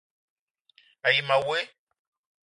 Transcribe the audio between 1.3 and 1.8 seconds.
woe: